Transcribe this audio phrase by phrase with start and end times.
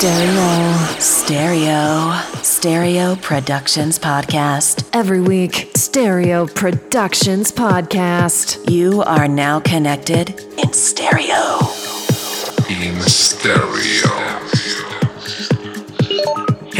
[0.00, 0.98] Stereo.
[0.98, 2.42] Stereo.
[2.42, 4.88] Stereo Productions Podcast.
[4.94, 8.70] Every week, Stereo Productions Podcast.
[8.70, 11.58] You are now connected in stereo.
[12.70, 14.69] In stereo.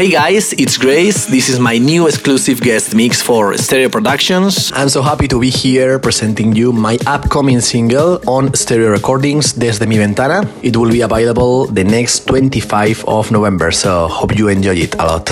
[0.01, 1.27] Hey guys, it's GRAZZE.
[1.27, 4.71] This is my new exclusive guest mix for Stereo Productions.
[4.73, 9.85] I'm so happy to be here presenting you my upcoming single on Stereo Recordings Desde
[9.85, 10.51] Mi Ventana.
[10.63, 15.05] It will be available the next 25 of November, so hope you enjoy it a
[15.05, 15.29] lot.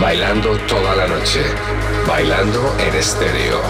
[0.00, 1.42] Bailando toda la noche.
[2.06, 3.60] Bailando en estéreo.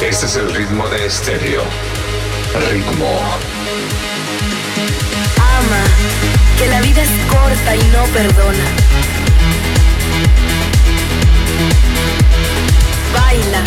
[0.00, 1.62] Este es el ritmo de estéreo.
[2.70, 3.18] Ritmo.
[6.58, 8.64] Que la vida es corta y no perdona.
[13.12, 13.62] Baila,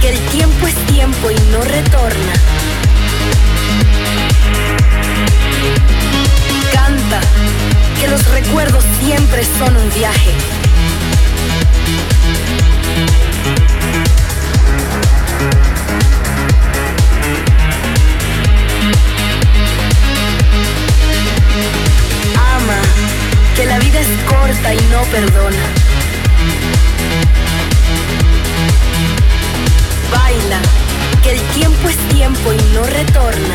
[0.00, 2.32] que el tiempo es tiempo y no retorna.
[6.72, 7.20] Canta,
[8.00, 10.51] que los recuerdos siempre son un viaje.
[23.62, 25.64] Que la vida es corta y no perdona.
[30.10, 30.60] Baila,
[31.22, 33.54] que el tiempo es tiempo y no retorna.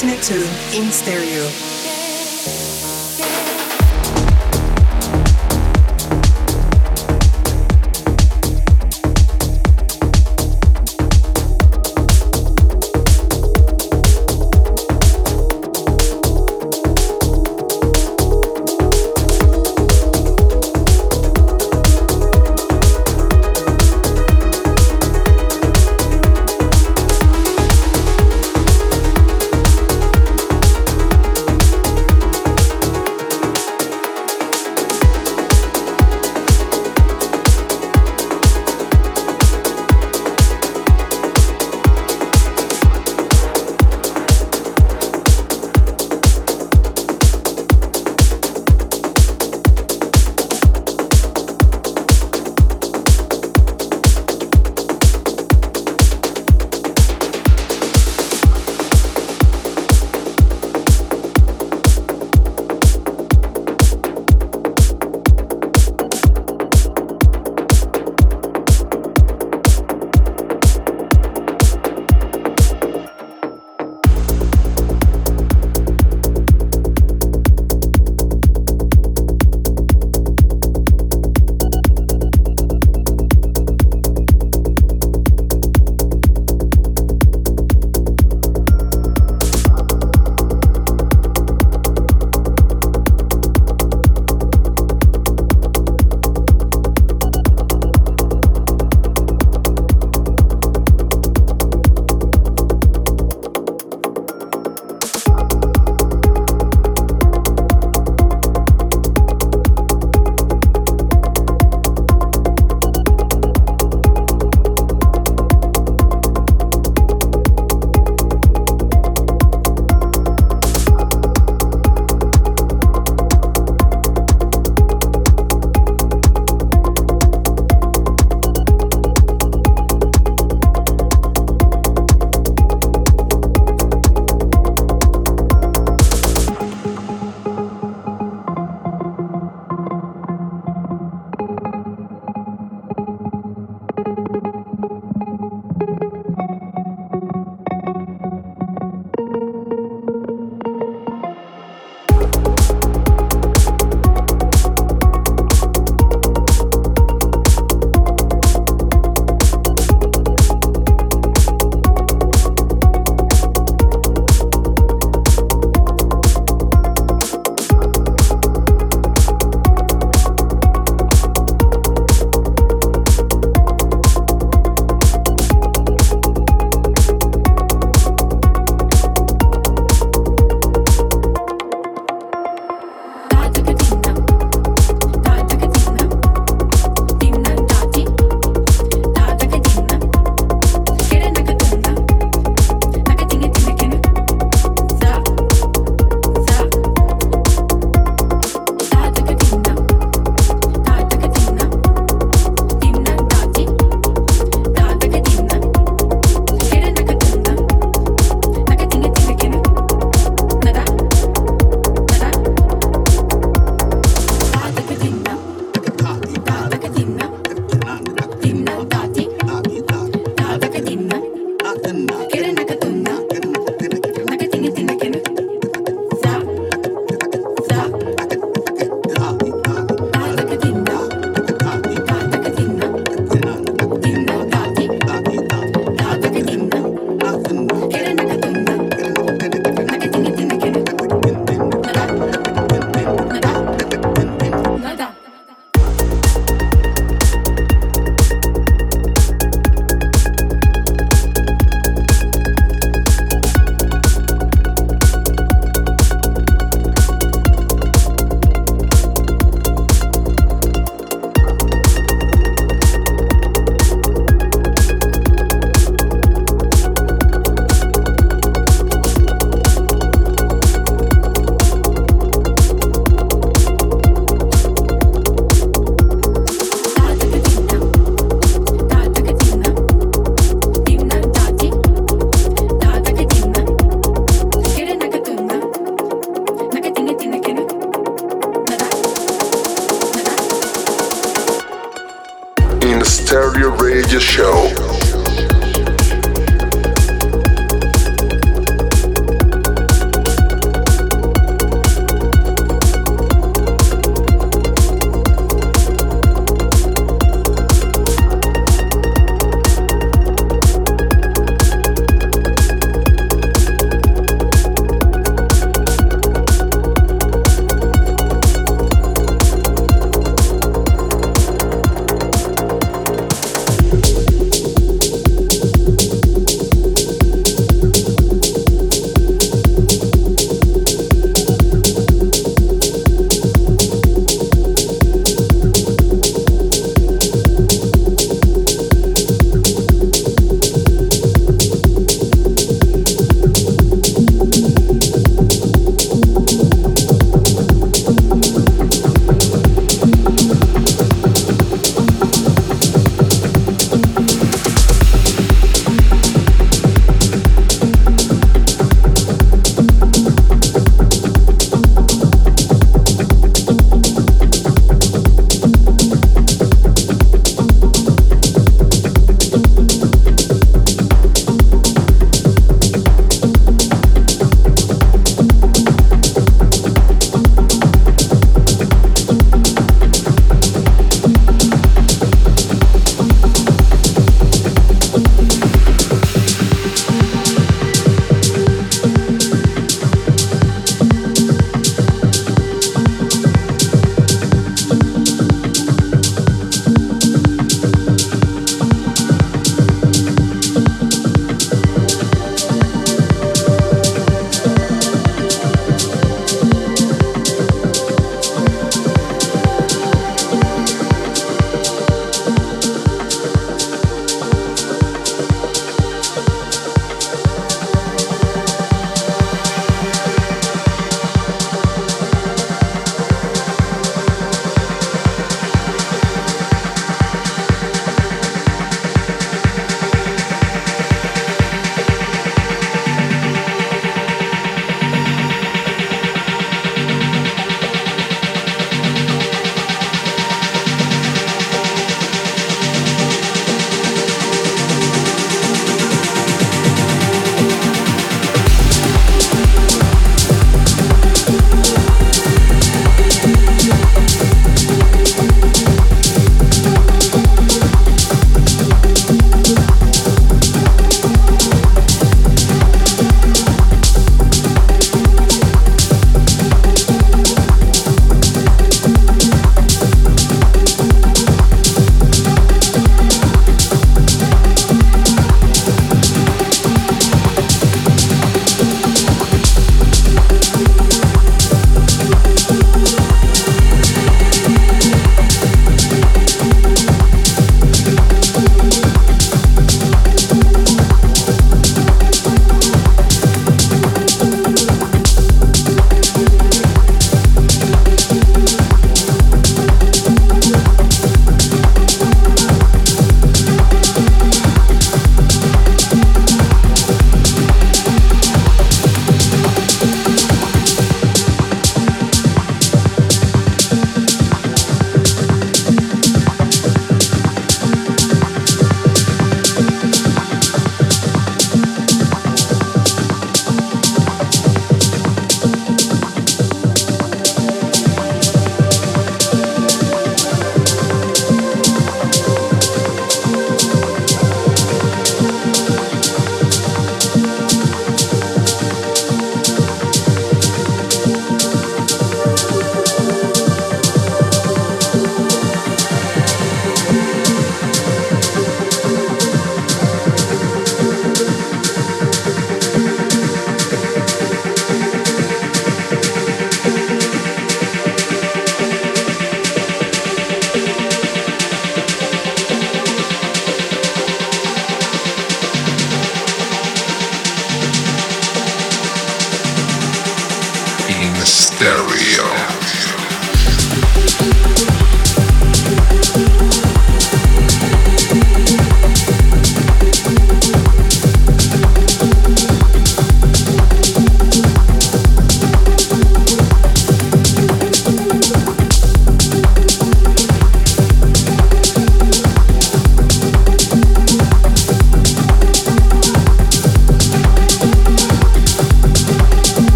[0.00, 1.67] Listening to In Stereo.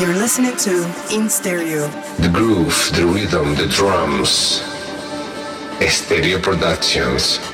[0.00, 1.86] You're listening to In Stereo.
[2.20, 4.62] The groove, the rhythm, the drums.
[5.86, 7.49] Stereo Productions.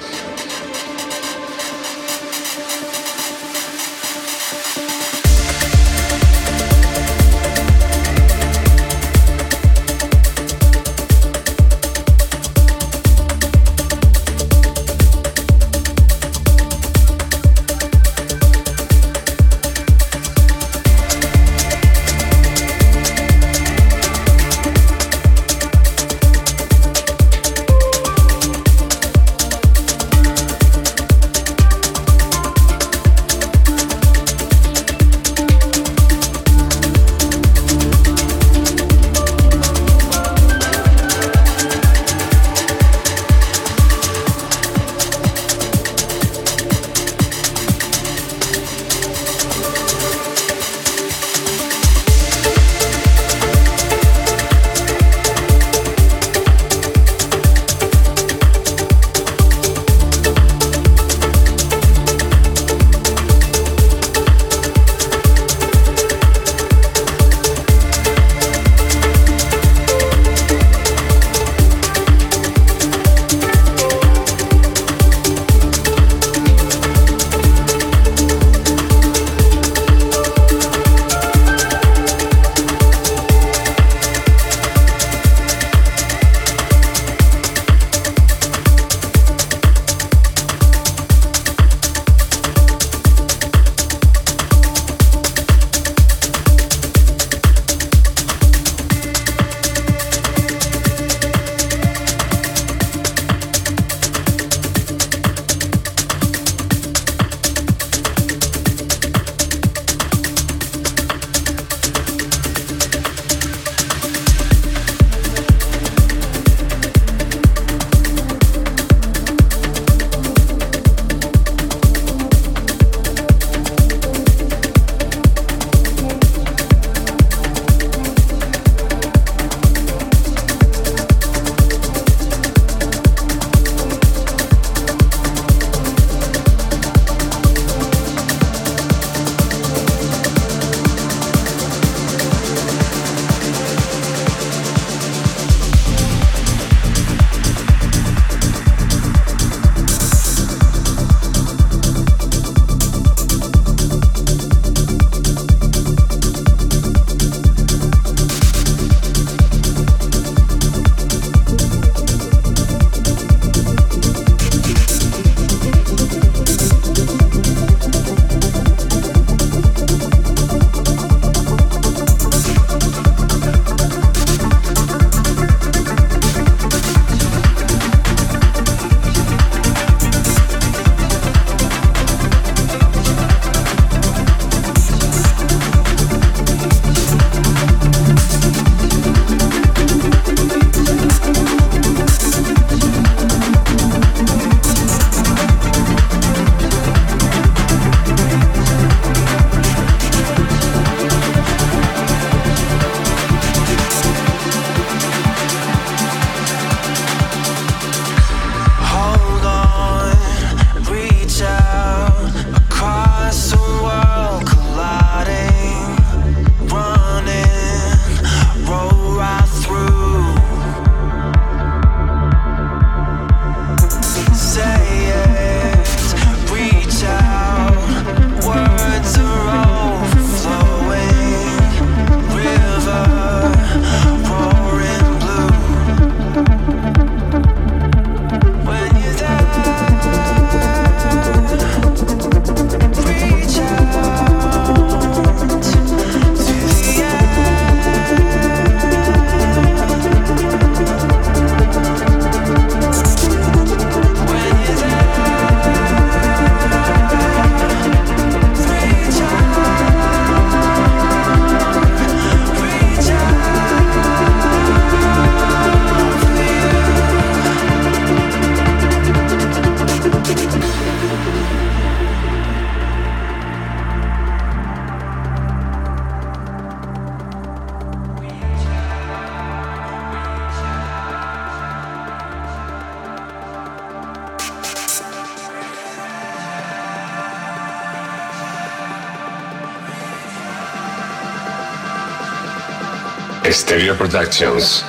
[293.57, 294.83] Stereo Productions.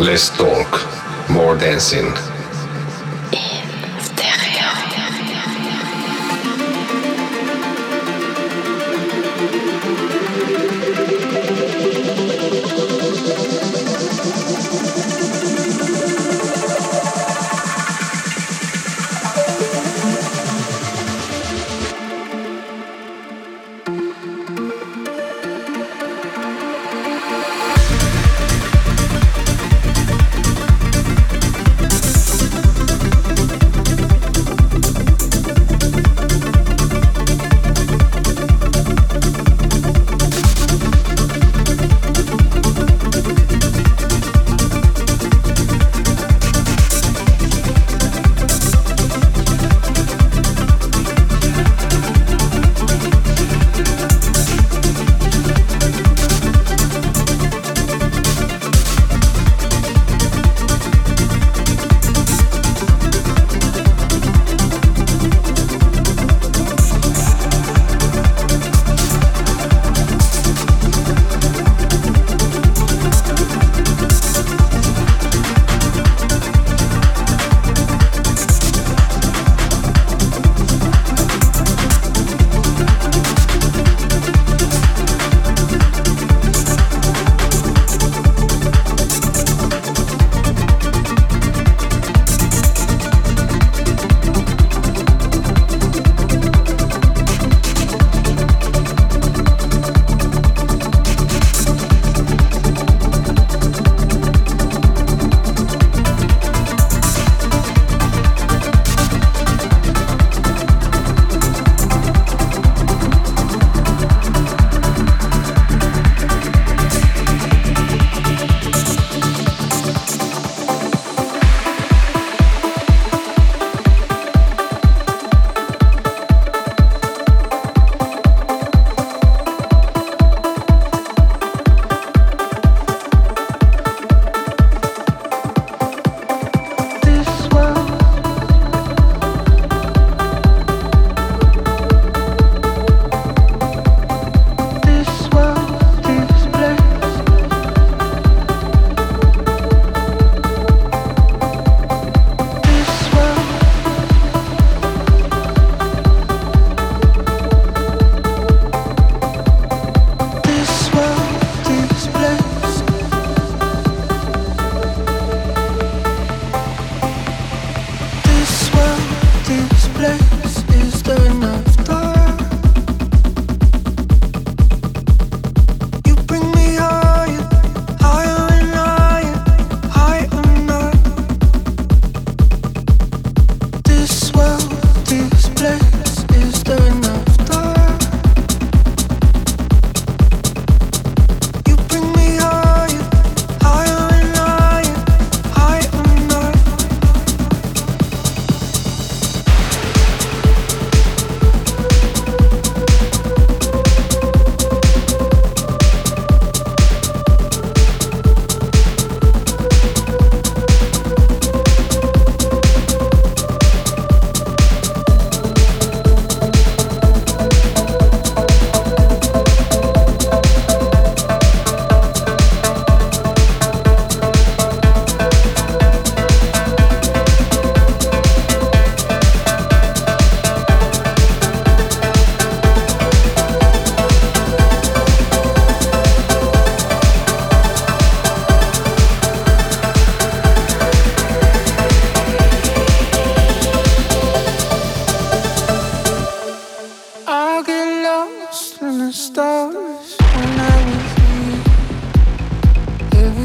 [0.00, 2.31] Let's talk more dancing.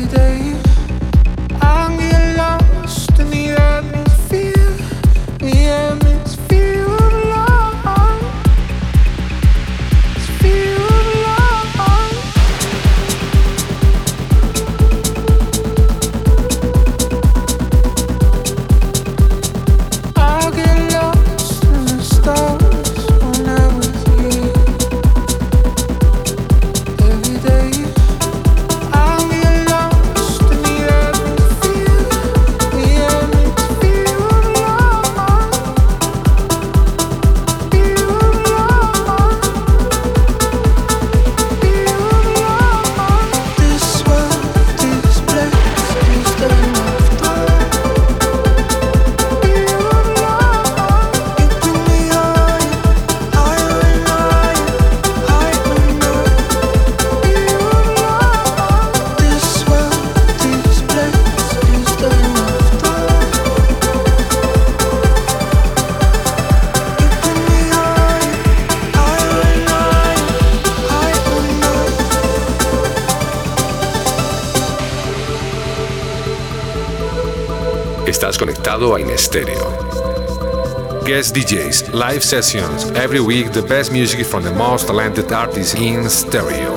[0.05, 0.46] 对。
[81.83, 86.76] Live sessions, every week the best music from the most talented artists in stereo.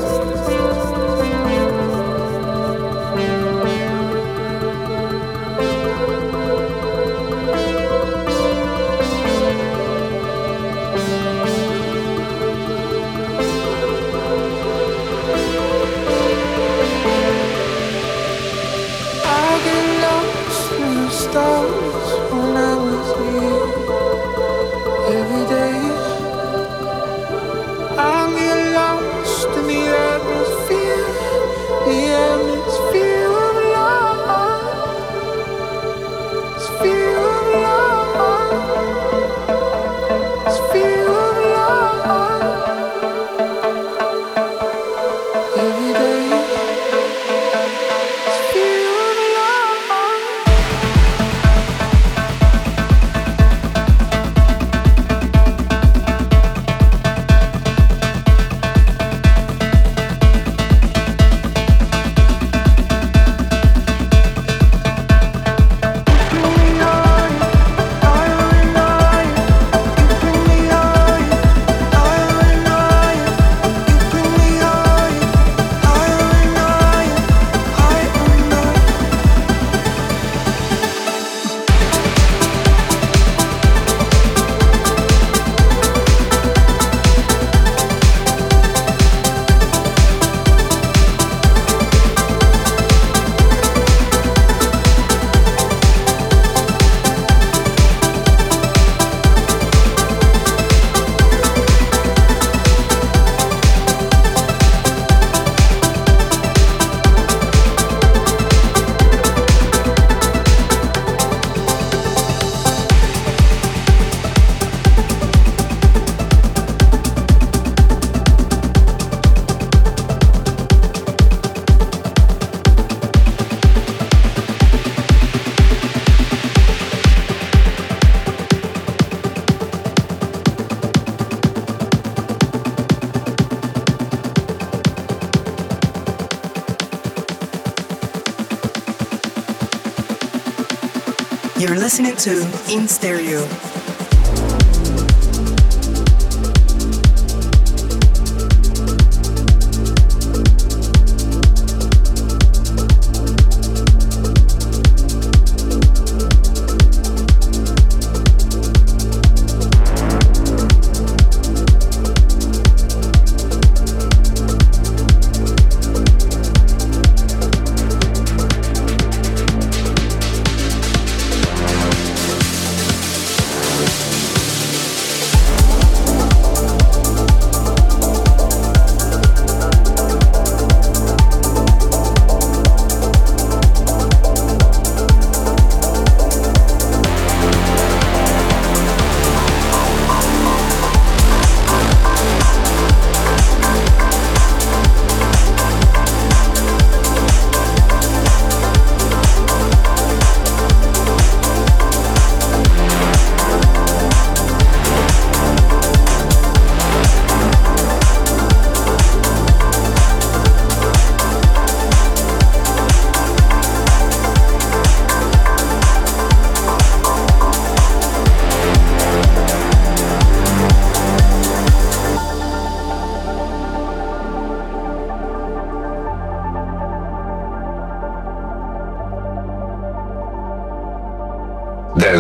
[141.77, 142.41] Listening to
[142.71, 143.70] In Stereo.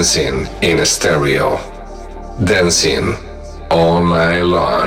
[0.01, 1.59] Dancing in a stereo.
[2.43, 3.15] Dancing
[3.71, 4.80] all night long.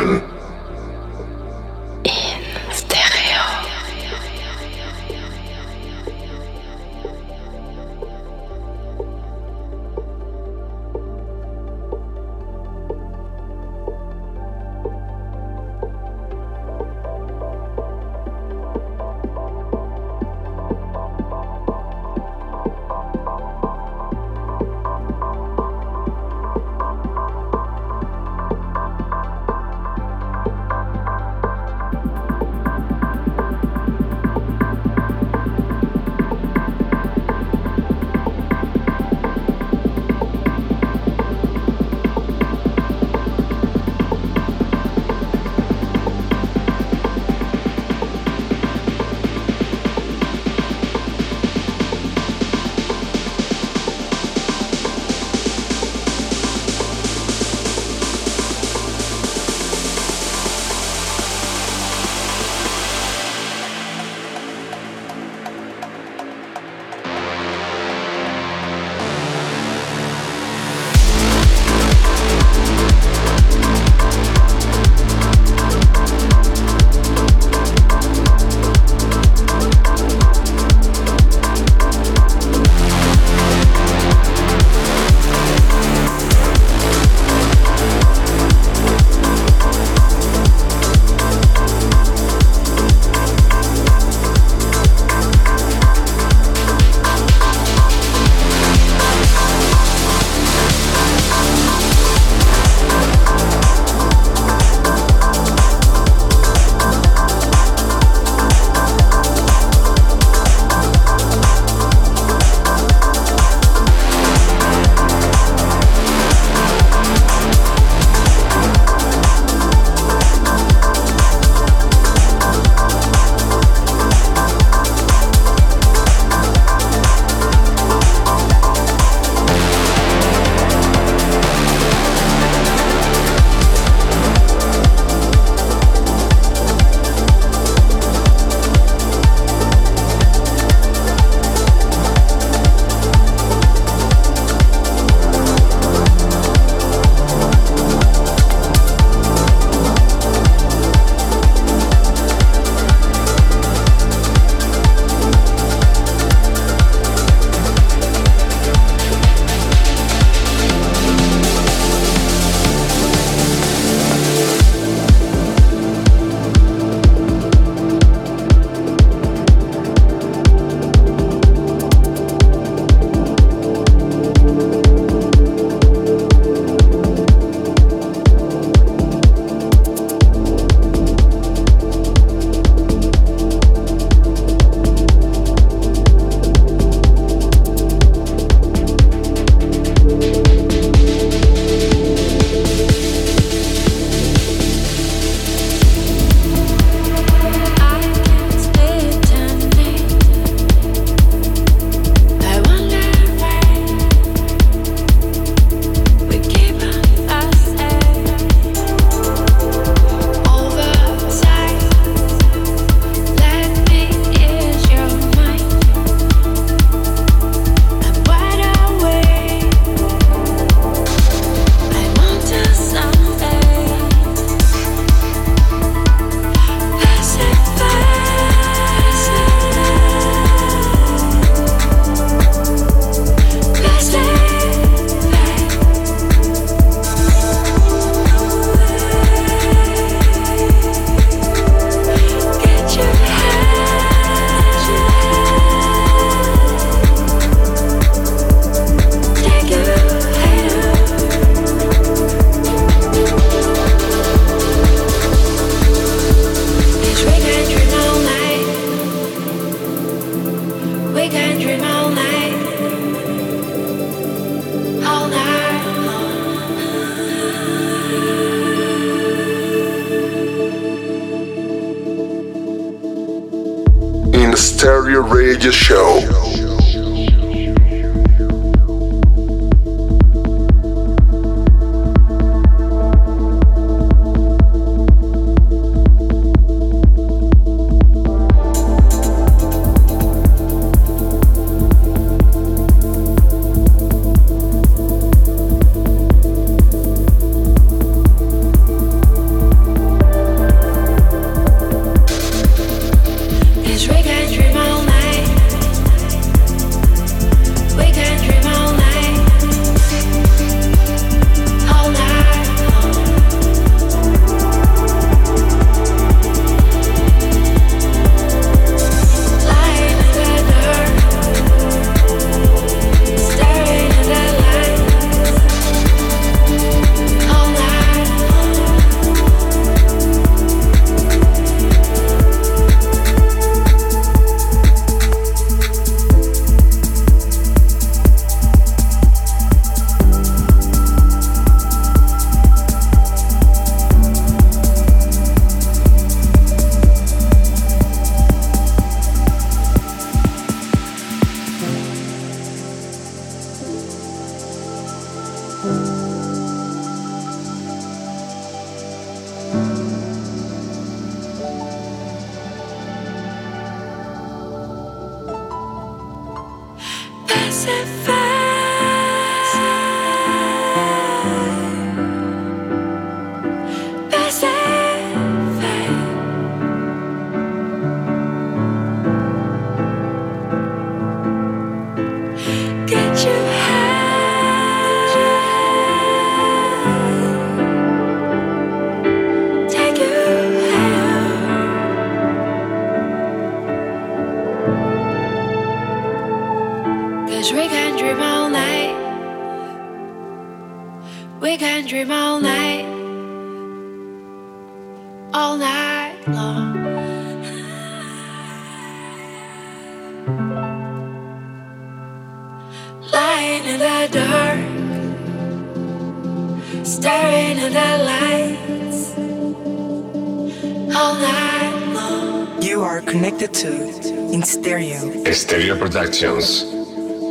[426.23, 426.85] Productions.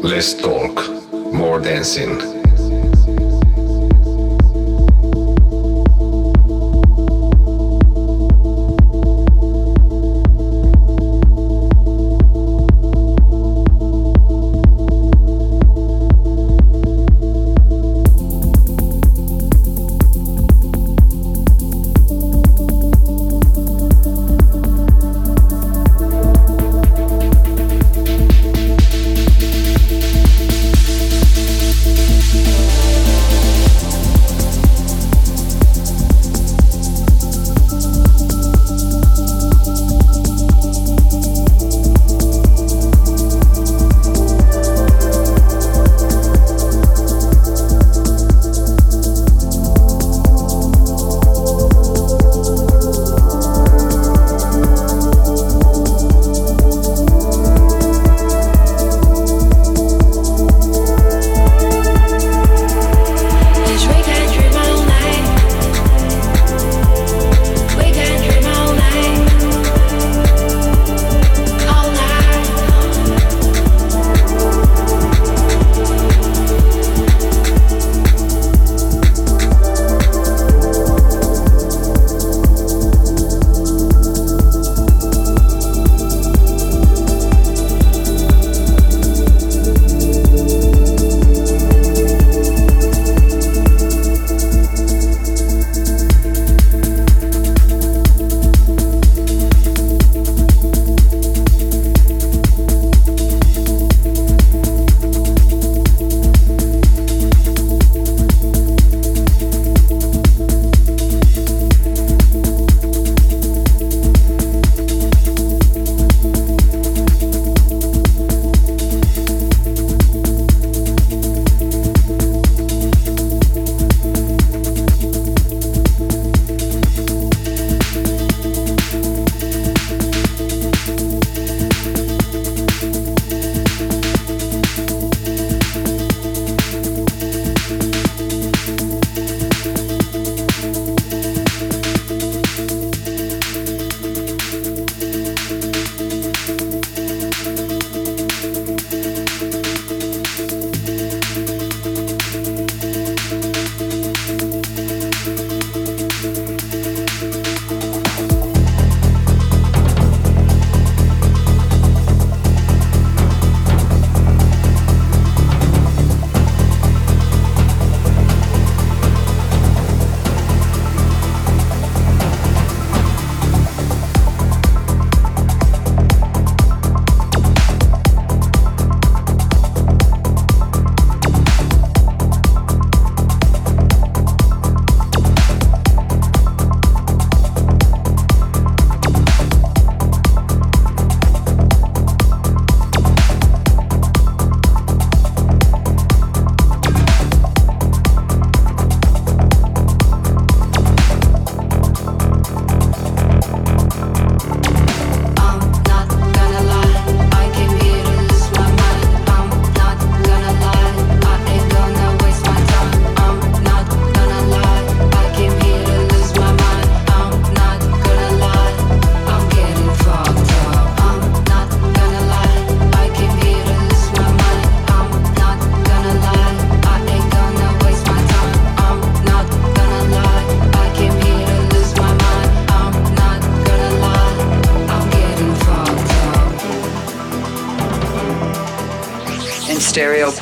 [0.02, 0.88] Let's talk.
[1.12, 2.41] More dancing.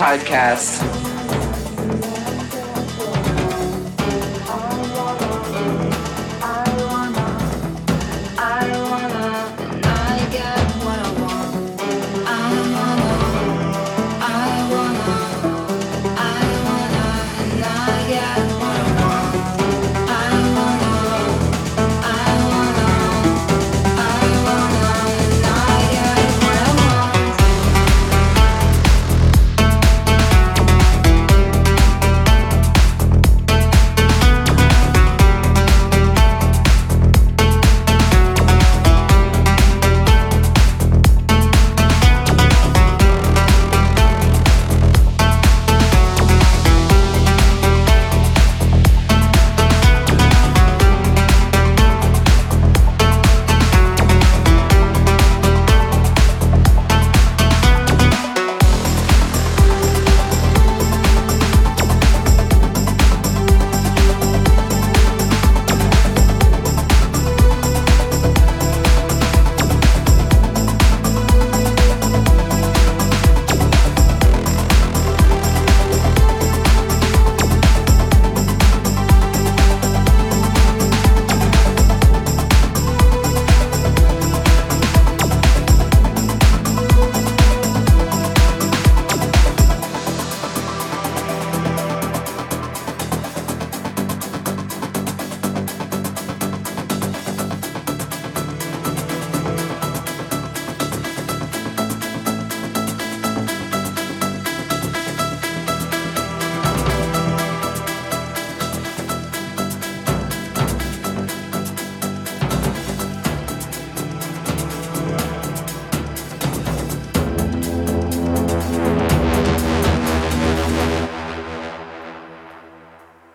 [0.00, 0.89] podcast.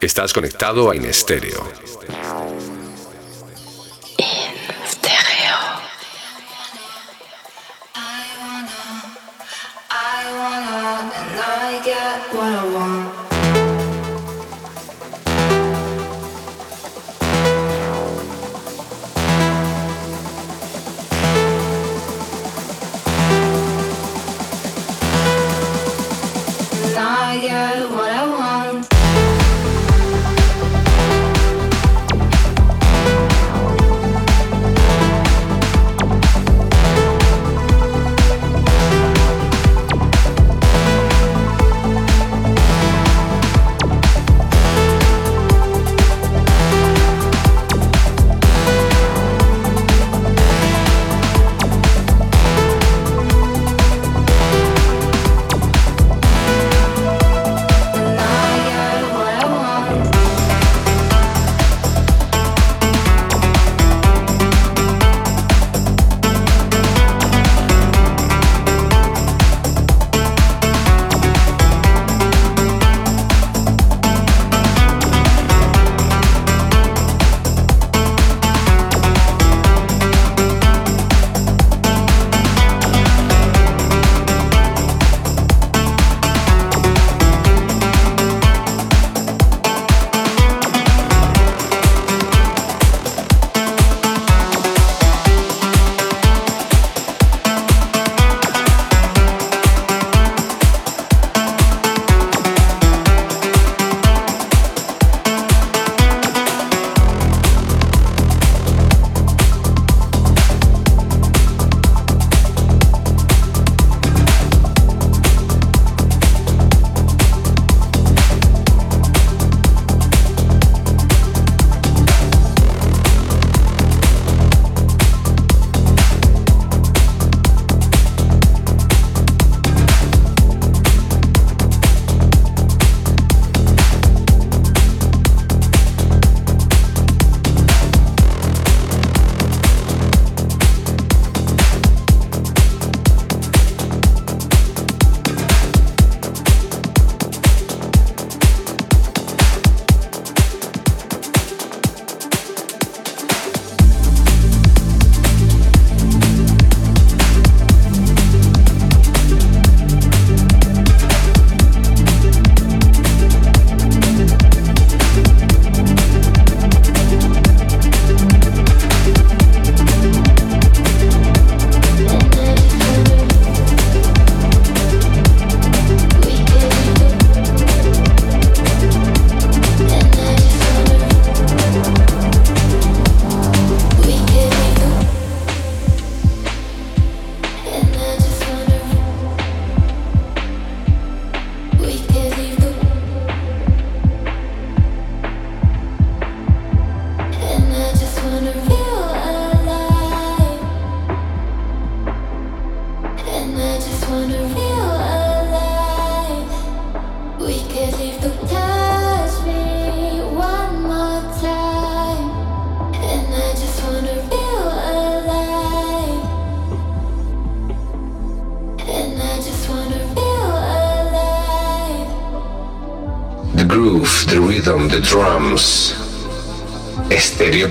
[0.05, 1.65] Estás conectado a Inestereo.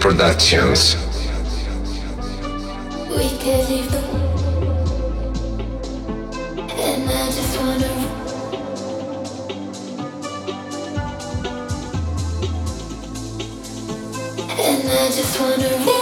[0.05, 0.97] Productions.
[3.09, 4.03] We could leave the
[6.77, 7.93] and I just wanna
[14.61, 15.94] and I just wanna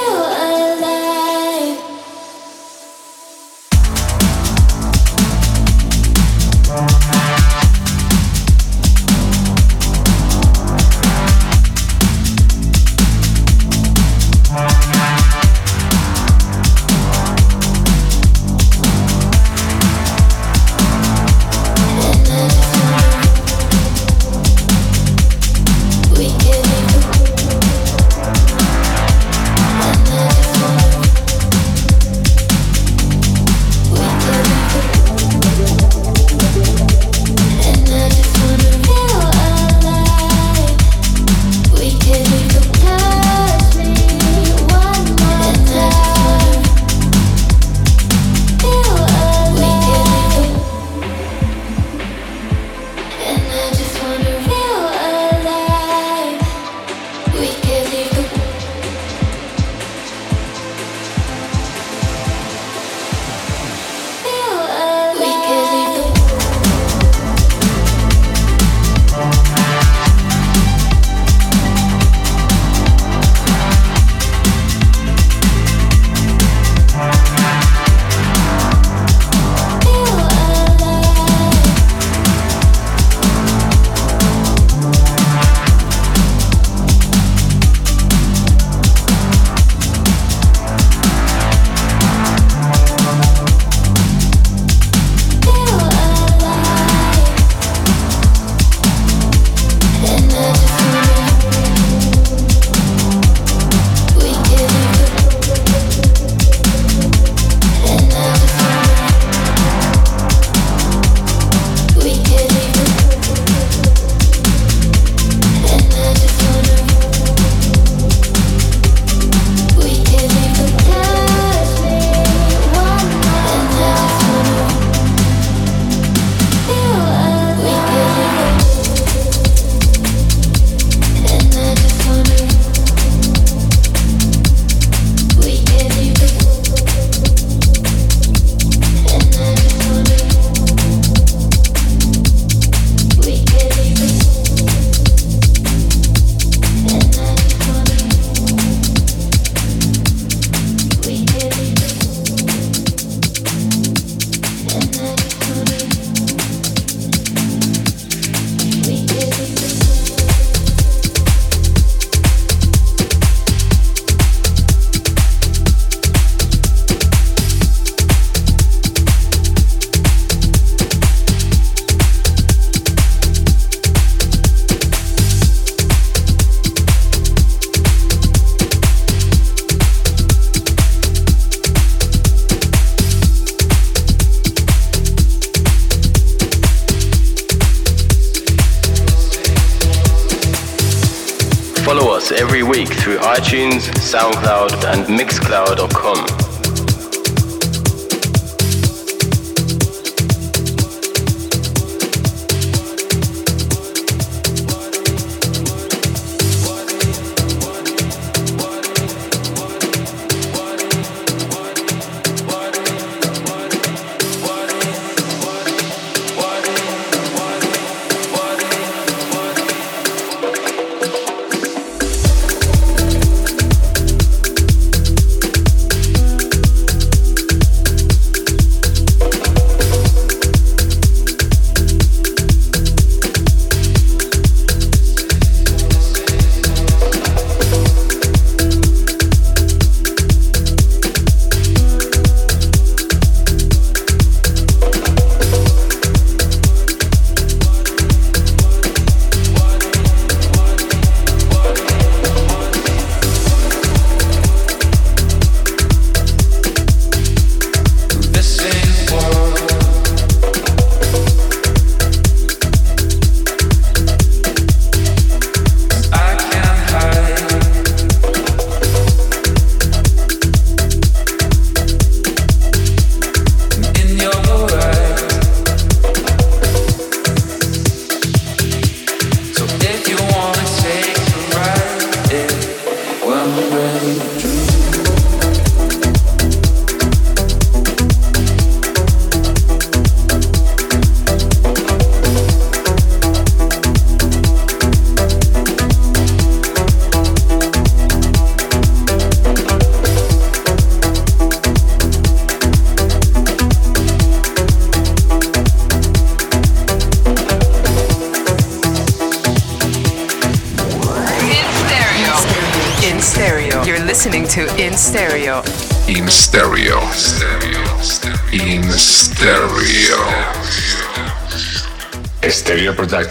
[194.13, 194.72] SoundCloud,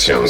[0.01, 0.25] Stereo